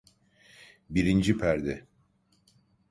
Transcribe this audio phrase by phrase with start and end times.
[0.89, 1.87] Birinci perde.